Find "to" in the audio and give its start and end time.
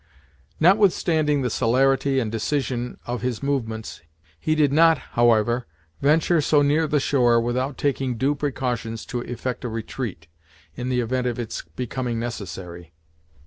9.05-9.21